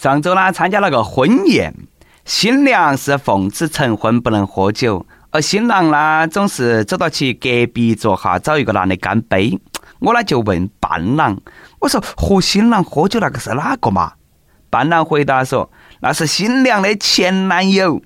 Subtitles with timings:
[0.00, 1.74] 上周呢，参加了个婚宴，
[2.24, 9.60] 新娘是奉旨成婚不能喝酒，而新郎呢，总是走到起隔壁桌哈找一个男的干杯。
[9.98, 11.36] 我呢就问伴郎，
[11.80, 14.14] 我说和新郎喝酒那个是哪个嘛？
[14.70, 15.70] 伴郎回答说，
[16.00, 18.00] 那是新娘的前男友。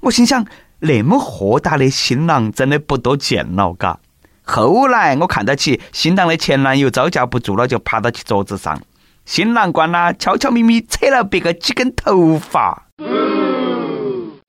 [0.00, 0.44] 我心想，
[0.80, 3.98] 那么豁达的新郎真的不多见了，嘎。
[4.42, 8.78] 后来我看到起新郎的前男友招架不住了，就爬到起桌子上。
[9.26, 12.86] 新郎官呢，悄悄咪咪扯了别个几根头发。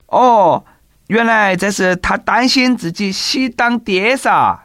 [0.06, 0.64] 哦，
[1.08, 4.56] 原来这是他担心自己喜当爹噻。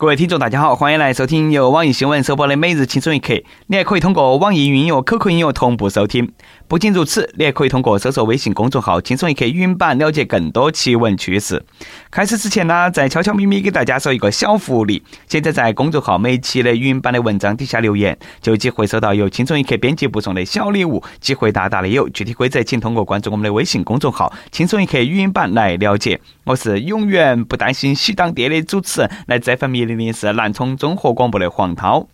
[0.00, 3.34] 各位听众，大家好，欢迎来收听由网易新闻首播的《每日轻松一刻》。
[3.66, 6.32] 你还可以通过网易云音乐、QQ 音乐同步收听。
[6.66, 11.62] 不仅如此，你还可以通过搜索微信公众号“轻松一刻”语音版了解更多奇闻趣事。
[12.10, 22.08] 开始之前呢，再悄悄咪咪给大家说一个小福利：现在在公众号每期的语音版的文章底下留言，就有机会收到由“轻松一刻”编辑部送的小礼物，机会大大的有。
[22.08, 26.18] 具体规则请通过关注我们的微信公众号“轻松一刻”语音版来了解。
[26.44, 29.89] 我是永远不担心喜当爹的主持人，来这份迷。
[29.90, 32.06] 明明是南充综合广播的黄涛。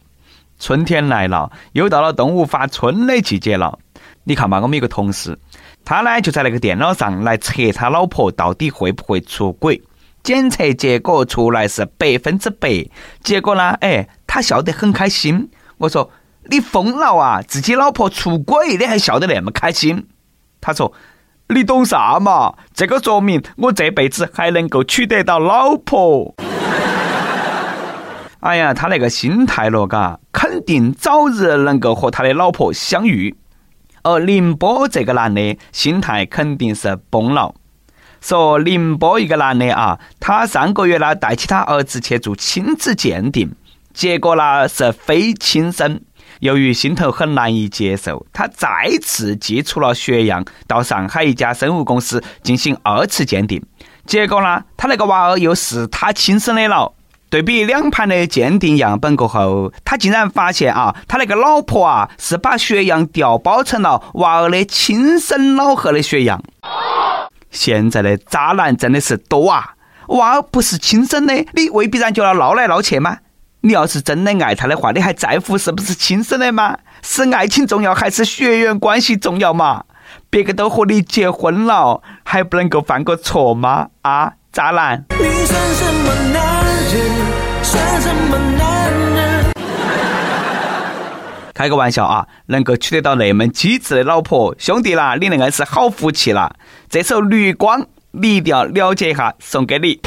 [0.59, 3.79] 春天来了，又到了动物发春的季节了。
[4.25, 5.39] 你看嘛，我们一个同事，
[5.85, 9.83] 他呢就在那个电脑上来测他老婆到底会不会出轨。
[10.23, 12.85] 检测结果出来是百分之百。
[13.23, 15.51] 结果呢，哎，他笑得很开心。
[15.77, 16.11] 我说
[16.51, 17.43] ：“你疯了啊！
[17.43, 20.09] 自己老婆出轨，你还笑得那么开心？”
[20.61, 20.93] 他说
[21.55, 22.55] ：“你懂啥嘛？
[22.73, 26.35] 这个说明我这辈子还能够娶得到老婆。”
[28.47, 33.35] 哎呀，他那个心态了，嘎，肯定早日能够和他的老婆相遇。
[34.05, 37.53] 而宁波这个男的心态肯定是崩了。
[38.21, 43.51] 说宁波一个男的啊，他上个月呢带起他儿子去做亲子鉴定，
[43.93, 46.01] 结果呢是非亲生。
[46.39, 48.69] 由于心头很难以接受，他再
[49.03, 53.61] 次寄出了血样到上海一家生物公司进行二次鉴定，
[54.07, 56.93] 结果呢，他那个娃儿又是他亲生的了。
[57.37, 66.43] 对比两盘的鉴定样本过后，他竟然发现啊，他那个老婆啊是把血样调包成了娃儿的亲生老贺的血样。
[67.51, 69.75] 现在的渣男真的是多啊！
[70.07, 73.19] 娃儿不是亲生的，你未必然就要闹来闹去吗？
[73.61, 76.79] 你要是真的爱他的话，你还在乎是不是亲生的吗？
[77.03, 79.85] 是爱情重要还是血缘关系重要嘛？
[80.31, 83.89] 别个都和你结婚了，还不能够犯个错吗？
[84.01, 85.05] 啊，渣男！
[91.55, 92.27] 开个玩笑啊！
[92.47, 96.55] 能够娶得到那么机智的老婆，兄弟啦，你那个是好福气啦！
[96.91, 100.01] 这首《绿光》你一定要了解一下，送给你。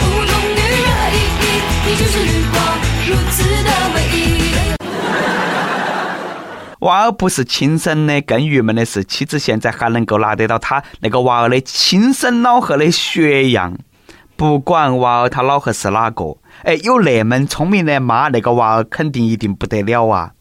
[6.81, 13.75] 娃儿不是亲生的，更郁闷的是，妻子现在还能够拿得到他那个娃儿的亲生老贺的血样。
[14.37, 20.31] 不管娃儿他老贺是哪个，哎，有那么聪明的妈，那个娃儿肯定一定不得了啊！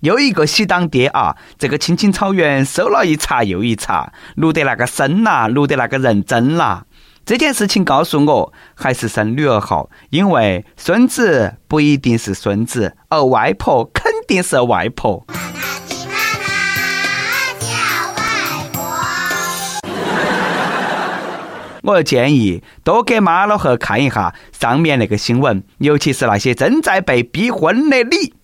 [0.00, 1.36] 又一个喜当爹啊！
[1.58, 6.84] 这个青青草原收了一茬又一茬，录得那个深呐，录得那个认真啦。
[7.24, 15.24] 这件事情告诉我，还是生女儿好，因为孙子不一定是孙子，而外婆肯定是外婆。
[21.82, 28.34] 我建议多给妈老汉看一下上面那个新闻，尤其是那些正在被逼婚的你。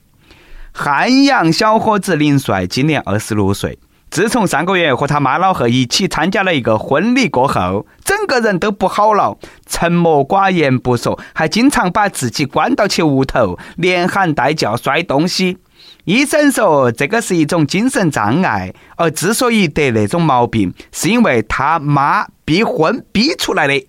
[0.72, 3.78] 汉阳小伙子林帅今年二十六岁，
[4.10, 15.59] 自从上个月和他妈老汉一起参加了一个婚礼过后，整个人都不好了，沉默寡言不说，还经常把自己关到起屋头，连喊带叫摔东西。
[16.05, 23.87] 医生说这个是一种精神障碍，而之所以得那种毛病，是因为他妈逼婚逼出来的。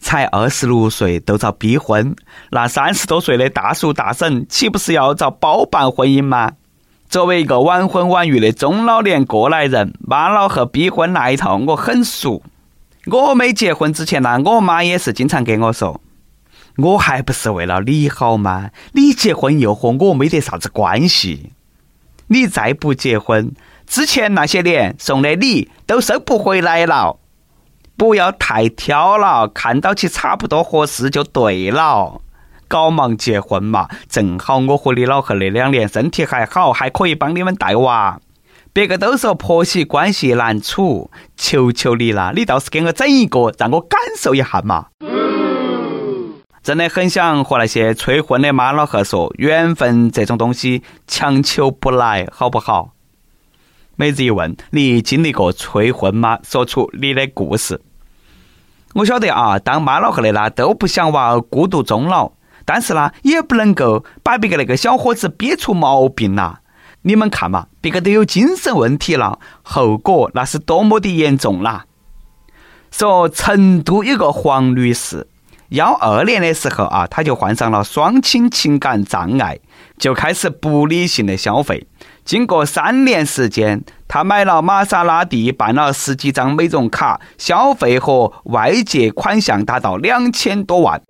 [0.00, 2.14] 才二十六岁都遭逼婚，
[2.50, 6.52] 那三十多岁的大叔大婶岂不是要遭包办婚姻吗？
[7.10, 12.42] 作为一个晚婚晚育的中老年过来人，妈老汉逼婚那一套我很熟。
[13.06, 16.00] 我没结婚之前呢，我妈也是经常给我说。
[16.80, 18.70] 我还不是为了你好吗？
[18.92, 21.52] 你结婚又和我没得啥子关系。
[22.28, 23.52] 你再不结婚，
[23.84, 27.18] 之前那些年送的礼都收不回来了。
[27.96, 32.20] 不要太挑了，看到起差不多合适就对了。
[32.68, 38.20] 搞忙结婚嘛，正好我和你老贺那两年身体还好，还可以帮你们带娃。
[38.72, 44.86] 别个都说婆媳关系难处，求求你了，你倒是给我整一个，让我感受一下嘛。
[46.68, 52.90] 真的很想和那些催婚的妈老汉说，缘分这种东西强求不来，好不好？
[53.96, 56.38] 每日一问：你经历过催婚吗？
[56.42, 57.80] 说出你的故事。
[58.92, 62.32] 我晓得啊，当妈老汉的啦都不想娃儿孤独终老，
[62.66, 66.60] 但是呢，也不能够把别个那个小伙子憋出毛病啦。
[67.00, 71.86] 你们看嘛，别个都有精神问题了，后果那是多么的严重啦。
[72.90, 75.26] 说成都有个黄女士，
[75.70, 79.58] 幺二年的时候啊，她就患上了双亲情感障碍，
[79.98, 81.86] 就开始不理性的消费。
[82.24, 91.02] 经过三年时间，她买了玛莎拉蒂，办了十几张美容卡，消费和外借款项达到两千多万。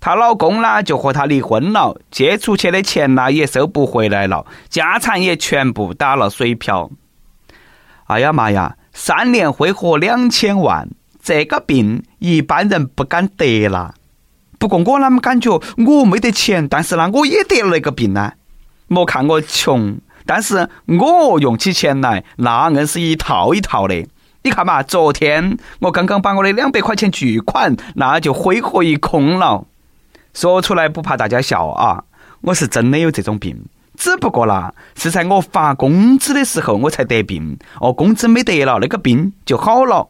[0.00, 6.90] 她老公呢，就和她离婚了，借出去的钱呢也收不回来了，家产也全部打了水漂。
[8.06, 8.76] 哎呀妈呀！
[8.94, 10.86] 三年挥霍两千万，
[11.22, 13.94] 这个病一般人不敢得了。
[14.58, 18.32] 不过我啷么感觉我没得钱，但是呢，我也得了那个病呢？
[18.88, 24.06] 莫看我穷，但是我用起钱来，那硬是一套一套的。
[24.42, 29.64] 你看嘛，昨天我刚刚把我的两百块钱巨款，那就挥霍一空了。
[30.34, 32.04] 说出来不怕大家笑啊，
[32.40, 33.64] 我是真的有这种病。
[33.96, 40.08] 只不过啦，是在我发工资的时候我才得病，哦，工资没得了，那个病就好了。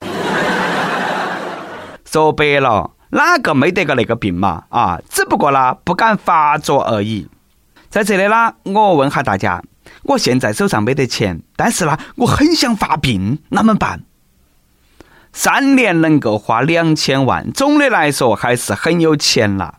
[2.13, 4.65] 说白了，哪个没得个那个病嘛？
[4.69, 7.27] 啊，只不过啦，不敢发作而已。
[7.89, 9.63] 在这里啦，我问下大家，
[10.03, 14.03] 我现在手上没得钱，但是啦，我很想发病，那么办？
[15.33, 19.77] 三年能够花两千万，总的来说还是很有钱啦。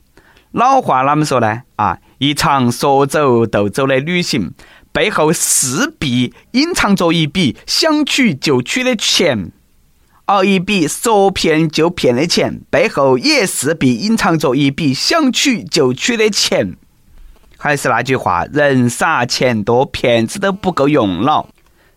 [0.49, 1.61] 老话啷么说呢？
[1.75, 1.99] 啊？
[2.17, 4.53] 一场说走就走的旅行，
[4.91, 9.51] 背后势必隐藏着一笔想取就取的钱；
[10.25, 16.75] 而一笔说骗就骗的钱，背后也势必隐藏着一笔想取就取的钱。
[17.57, 21.47] 还是那句话，人傻钱多，骗子都不够用了。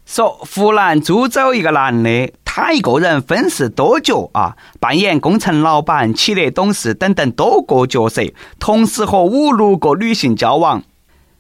[0.04, 2.32] 说湖南株洲一个男的。
[2.44, 8.22] 他一个人分饰多角啊，扮演工程老板、企业董事等等多个角色，
[8.58, 10.82] 同时和五六个女性交往。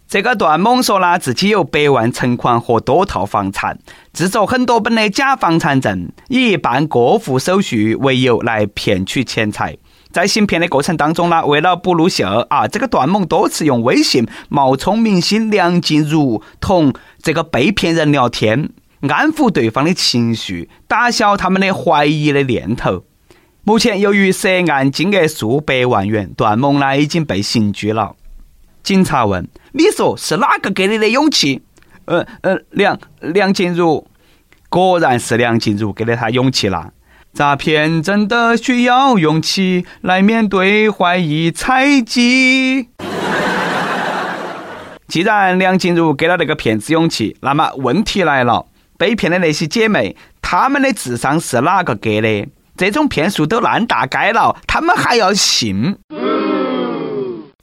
[0.08, 3.76] 这个段某说呢，自己有百万存款和多套房产，
[4.12, 9.76] 制作很多本的假房产证，以办过户手续为由来骗取钱财。
[10.12, 18.70] 在行骗的过程当中呢，为了不露馅啊，这个段某多次用微信冒充明星梁静茹同这个被骗人聊天。
[19.08, 23.02] 安抚对方的情绪，打消他们的怀疑的念头。
[23.64, 28.14] 目前，由于涉案金额数百万元，段某呢已经被刑拘了。
[28.86, 31.60] 警察问：“你说是哪个给你的勇气
[32.06, 34.06] ？”“呃呃，梁梁静茹，
[34.68, 36.92] 果然是梁静茹给了他勇气了。
[37.34, 42.90] 诈骗真的需要勇气来面对怀疑、猜忌。
[45.08, 48.66] 既然梁静茹给了那个骗子勇气，那么问题来了。”
[48.96, 52.48] 被骗的那些姐妹，她们的智商是哪个给的？
[52.76, 55.98] 这种骗术都烂大街了，他们还要信？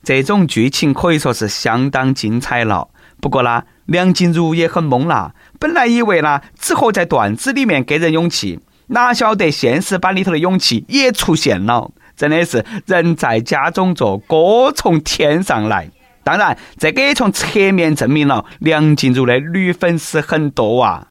[0.04, 2.90] 这种剧情可以说是相当精彩了。
[3.22, 5.34] 不过呢，梁静茹也很懵啦。
[5.58, 11.90] 本来以为呢，只活在段子里面给人勇气，哪晓得现实版里头的勇气也出现了。
[12.18, 15.90] 真的是人在家中坐，锅从天上来。
[16.26, 21.07] 当然，这个也从侧面证明了梁静茹的女粉丝很多啊。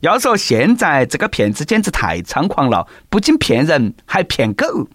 [0.00, 4.86] 要说现在这个骗子简直太猖狂了，不仅骗人，还骗狗。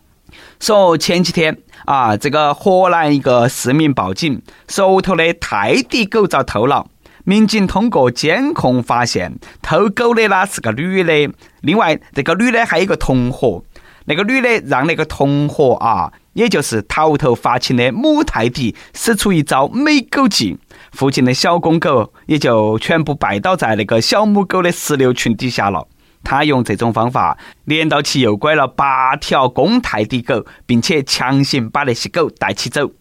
[0.60, 6.86] 说前几天啊，这个河南一个市民报警，手头的泰迪狗遭偷了。
[7.24, 13.64] 民警通过监控发现，偷狗的呢是个女的，另外这个女的还有个同伙。
[14.06, 20.58] 那个女的让那个同伙啊，也就是他屋头发情的母泰迪，使出一招美狗计。
[20.92, 25.88] 附近的小公狗也就全部拜倒在那个小母狗的石榴裙底下了。
[26.24, 32.92] 他用这种方法连到起诱拐了八条公泰迪狗，并且强行把那些狗带起走。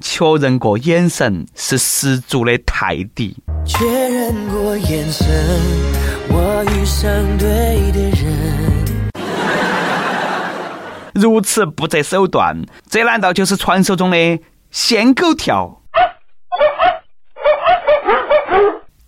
[0.00, 3.36] 确认过眼神是十足的泰迪。
[3.64, 5.26] 确认过眼神，
[6.28, 9.12] 我遇上对的人。
[11.14, 14.40] 如此不择手段，这难道就是传说中的
[14.70, 15.81] 仙狗跳？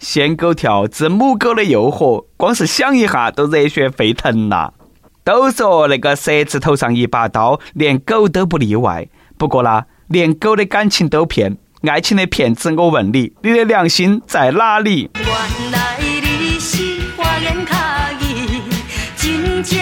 [0.04, 4.70] 仙狗跳之母狗的诱惑，光是想一下都热血沸腾呐！
[5.24, 9.08] 都说那个蛇字头上一把刀，连狗都不例外。
[9.38, 11.56] 不过啦，连狗的感情都骗，
[11.88, 15.08] 爱情的骗子，我问你，你的良心在哪里？
[15.14, 17.74] 原来你是花言巧
[18.20, 18.60] 语，
[19.16, 19.80] 真情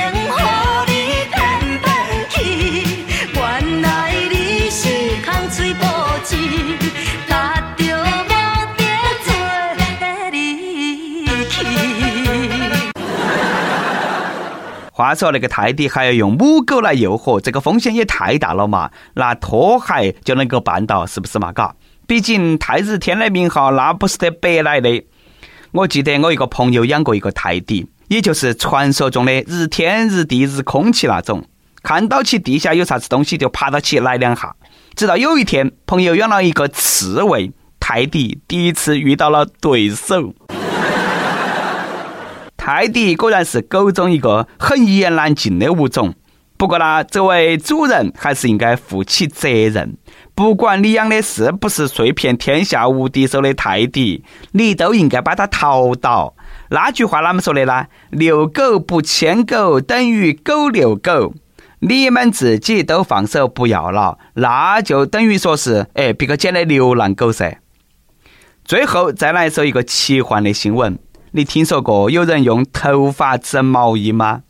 [15.03, 18.89] 话说那个泰迪还要用母狗来诱惑，这个风险也太大了嘛？
[19.15, 21.53] 拿拖鞋就能够办到，是不是嘛？
[21.53, 21.75] 嘎，
[22.07, 25.05] 毕竟泰日天的名号那不是得白来的。
[25.73, 31.45] 我记得我一个朋友养过一个泰迪，也就是传说中的日天日地日空气那种，
[31.83, 34.55] 看到起地下有啥子东西就爬到起来两下。
[34.95, 40.33] 直到有一天，朋友养了一个刺猬泰迪，第一次遇到了对手。
[42.65, 46.15] 泰迪果然是狗中一个很一言难尽的物种。
[46.57, 49.97] 不过呢，作为主人还是应该负起责任。
[50.33, 56.37] 不管你养的是不是碎片天下无敌手的泰迪，你都应该把它淘到。
[56.71, 57.87] 那句话啷么说的呢？
[58.11, 61.35] 遛狗不牵狗等于狗遛狗。
[61.81, 67.59] 你们自己都放手不要了，那就等于说是哎，别个捡的流浪狗噻。
[68.65, 70.97] 最后再来说一个奇幻的新闻。
[71.35, 74.43] 你听说过有人用头发织毛衣吗？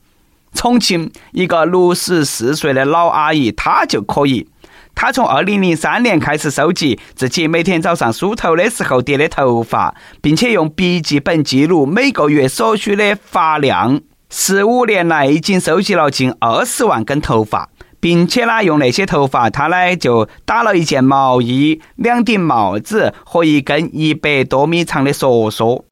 [0.53, 4.49] 重庆一个六十四岁的老阿姨，她就可以。
[4.93, 14.01] 她从二零零三年开始收集自己每天早上梳头的时候叠的头发，并且用笔记本记录每个月所需的发量。
[14.29, 17.69] 十五年来，已经收集了近二十万根头发，
[18.01, 25.85] 并且呢，用那些头发，她呢就打了一件毛衣、两顶帽子和一根一百多米长的梭梭。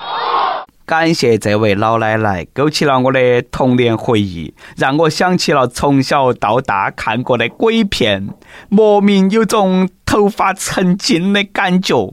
[0.91, 8.29] 感谢这位老奶奶，勾起了我的童年回忆，让我想起了从小到大看过的鬼片，
[8.69, 12.13] 莫名有种头发成精的感觉。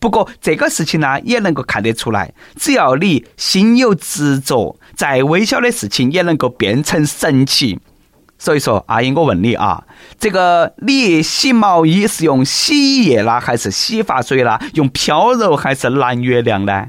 [0.00, 7.78] 不过这个事情呢，也能够看得出来，只要你心有执着，再微小的事情也能够变成神奇。
[8.44, 9.82] 所以说，阿姨，我问你啊，
[10.20, 14.60] 这个你洗毛衣是用洗衣液啦，还是洗发水啦？
[14.74, 16.88] 用飘柔还是蓝月亮呢？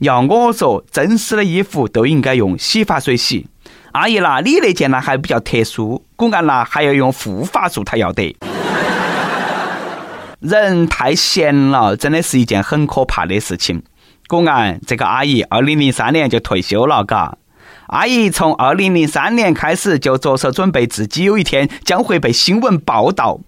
[0.00, 3.46] 要我说，真丝的衣服都应该用洗发水洗。
[3.92, 8.36] 阿姨啦，你那件呢还比较特殊，骨干啦还要用护发素才要得。
[10.40, 13.82] 人太闲了，真的是一件很可怕的事情。
[14.28, 17.38] 果然，这个阿姨二零零三年就退休了，嘎。
[17.92, 23.38] 阿姨从二零零三年开始就着手准备，自己有一天将会被新闻报道。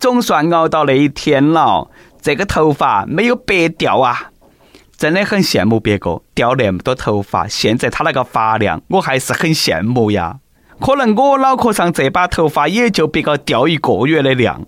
[0.00, 1.88] 总算熬到那一天了，
[2.20, 4.32] 这个头发没有白掉啊！
[4.96, 10.38] 真的很羡慕别个掉那么多头发，现在他那个发量，我还是很羡慕呀。
[10.80, 14.66] 可能我脑壳上这把头发也就别个掉一个月的量。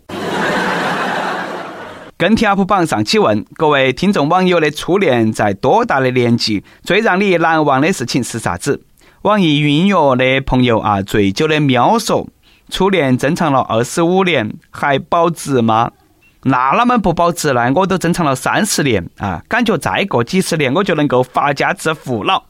[2.16, 6.62] 跟帖 UP 榜上期问各位听众网友的初恋在多大的年纪？
[6.84, 8.84] 最让你难忘的事情是啥子？
[9.26, 12.28] 网易云音乐的朋友啊，醉酒的喵说
[12.70, 15.90] ：“初恋珍藏了二十五年，还保值吗？
[16.44, 17.72] 那啷么不保值呢？
[17.74, 22.44] 我都珍藏了三十年啊，感觉再过几十年我就能够发家致富了。”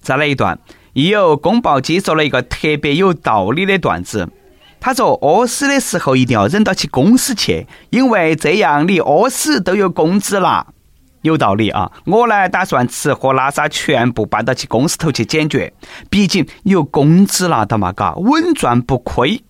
[0.00, 0.58] 再来一段，
[0.94, 4.30] 亦有宫保鸡说了一个特别有道理的段子，
[4.80, 10.68] 他说：“屙屎的时候一定要忍到起公司去，因为这样你屙屎都有工资啦。”
[11.28, 11.90] 有道理啊！
[12.06, 15.72] 我呢打算吃喝拉撒全部搬到去公司头去解决，
[16.10, 19.40] 毕竟有工资拿到嘛，嘎，稳赚不亏。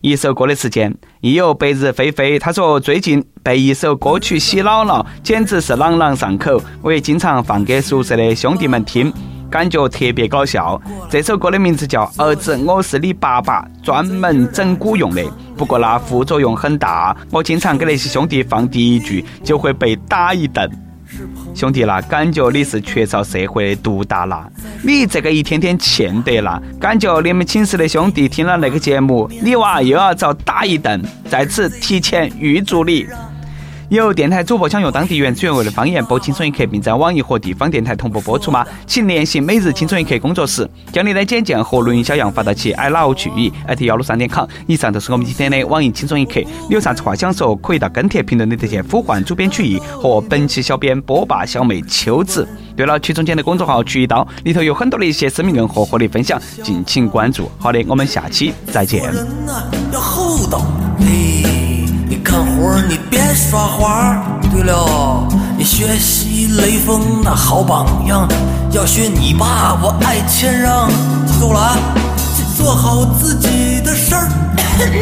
[0.00, 6.58] 一首歌的时间，亦有白日飞飞，他说最近被一首歌曲洗脑了，简直是朗朗上口。
[6.80, 9.12] 我也经常放给宿舍的兄弟们听，
[9.50, 10.80] 感觉特别搞笑。
[11.10, 15.22] 这首歌的名字叫《儿子，我是你爸爸》，专门整蛊用的。
[15.54, 20.66] 不过那副作用很大，我经常给那些兄弟放第一句，就会被打一顿。
[21.54, 24.48] 兄弟啦，感觉你是缺少社会毒打啦，
[24.82, 33.06] 你这个一天天欠得啦，感觉你们寝室的兄弟听了那个节目，你娃又要遭打一顿，在此提前预祝你。
[33.90, 38.64] 有电台主播想用当地原汁原味的方言播《青春一刻》，并在网易和地方电台同步播出吗？
[38.86, 44.46] 请联系每日青春一刻工作室，将你的简介和录音小样发到其 i love 曲艺 at 幺六三点 com。
[44.68, 46.40] 以上就是我们今天的网易青春一刻。
[46.40, 52.46] 你有啥子话想说，可以到跟帖评论里头去呼唤主编曲艺和本期小编波霸小妹秋子。
[52.76, 57.50] 对了，曲中间的公众号曲一刀里头有很多的一些私密梗和活力分享，敬请关注。
[57.58, 59.12] 好的，我们下期再见。
[62.30, 64.16] 看活你别耍滑。
[64.52, 65.26] 对了，
[65.58, 68.28] 你学习雷锋那好榜样，
[68.70, 70.88] 要学你爸，我爱谦让。
[71.26, 71.76] 记住了啊，
[72.56, 74.28] 做好自己的事儿，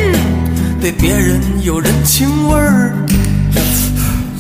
[0.81, 2.95] 对别人有人情味儿。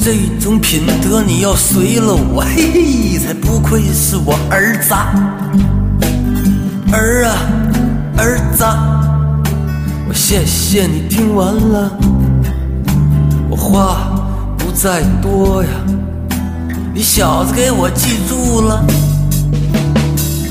[0.02, 4.94] 这种品德你要随了我，嘿嘿，才不愧是我儿子。
[6.90, 7.36] 儿啊，
[8.16, 8.64] 儿子，
[10.08, 11.90] 我谢谢你听完了。
[13.70, 13.98] 话
[14.56, 15.68] 不再多呀，
[16.94, 18.82] 你小子给我记住了。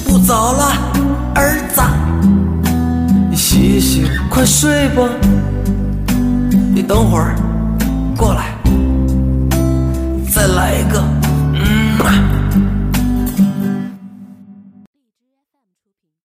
[0.06, 0.72] 不早了，
[1.34, 1.82] 儿子，
[3.30, 5.02] 你洗洗，快睡吧。
[6.76, 7.36] 你等会儿
[8.16, 8.54] 过来，
[10.30, 11.04] 再来一个，
[11.54, 12.37] 嗯。